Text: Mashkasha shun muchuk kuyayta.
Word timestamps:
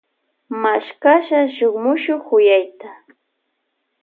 Mashkasha 0.61 1.39
shun 1.55 1.73
muchuk 1.83 2.21
kuyayta. 2.27 2.87